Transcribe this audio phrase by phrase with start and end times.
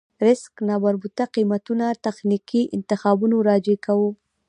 [0.27, 4.09] ريسک نامربوطه قېمتونه تخنيکي انتخابونو راجع کوو.